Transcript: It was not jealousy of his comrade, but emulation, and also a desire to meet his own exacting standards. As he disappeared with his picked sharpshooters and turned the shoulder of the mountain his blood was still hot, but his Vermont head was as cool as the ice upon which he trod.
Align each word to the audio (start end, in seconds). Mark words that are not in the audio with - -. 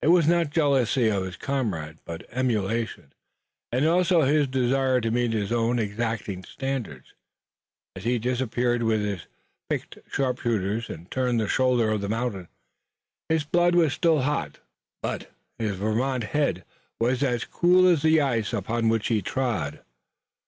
It 0.00 0.06
was 0.08 0.26
not 0.26 0.48
jealousy 0.48 1.10
of 1.10 1.24
his 1.24 1.36
comrade, 1.36 1.98
but 2.06 2.24
emulation, 2.30 3.12
and 3.70 3.86
also 3.86 4.22
a 4.22 4.46
desire 4.46 4.98
to 5.02 5.10
meet 5.10 5.34
his 5.34 5.52
own 5.52 5.78
exacting 5.78 6.42
standards. 6.42 7.12
As 7.94 8.04
he 8.04 8.18
disappeared 8.18 8.82
with 8.82 9.02
his 9.02 9.26
picked 9.68 9.98
sharpshooters 10.10 10.88
and 10.88 11.10
turned 11.10 11.38
the 11.38 11.48
shoulder 11.48 11.90
of 11.90 12.00
the 12.00 12.08
mountain 12.08 12.48
his 13.28 13.44
blood 13.44 13.74
was 13.74 13.92
still 13.92 14.22
hot, 14.22 14.58
but 15.02 15.30
his 15.58 15.76
Vermont 15.76 16.24
head 16.24 16.64
was 16.98 17.22
as 17.22 17.44
cool 17.44 17.86
as 17.88 18.00
the 18.00 18.22
ice 18.22 18.54
upon 18.54 18.88
which 18.88 19.08
he 19.08 19.20
trod. 19.20 19.80